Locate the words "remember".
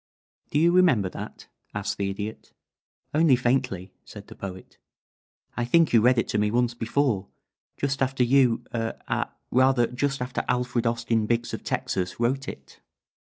0.71-1.09